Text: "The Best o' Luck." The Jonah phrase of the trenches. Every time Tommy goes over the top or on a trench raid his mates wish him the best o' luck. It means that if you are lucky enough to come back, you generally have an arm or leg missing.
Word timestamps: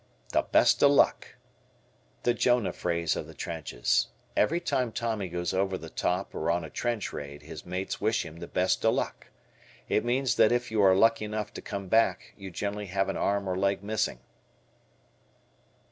"The 0.29 0.41
Best 0.41 0.81
o' 0.83 0.87
Luck." 0.87 1.35
The 2.23 2.33
Jonah 2.33 2.73
phrase 2.73 3.15
of 3.15 3.27
the 3.27 3.35
trenches. 3.35 4.07
Every 4.35 4.59
time 4.59 4.91
Tommy 4.91 5.29
goes 5.29 5.53
over 5.53 5.77
the 5.77 5.91
top 5.91 6.33
or 6.33 6.49
on 6.49 6.63
a 6.63 6.71
trench 6.71 7.13
raid 7.13 7.43
his 7.43 7.67
mates 7.67 8.01
wish 8.01 8.25
him 8.25 8.37
the 8.37 8.47
best 8.47 8.83
o' 8.83 8.89
luck. 8.89 9.27
It 9.87 10.03
means 10.03 10.37
that 10.37 10.51
if 10.51 10.71
you 10.71 10.81
are 10.81 10.95
lucky 10.95 11.25
enough 11.25 11.53
to 11.53 11.61
come 11.61 11.87
back, 11.87 12.33
you 12.35 12.49
generally 12.49 12.87
have 12.87 13.09
an 13.09 13.17
arm 13.17 13.47
or 13.47 13.55
leg 13.55 13.83
missing. 13.83 14.21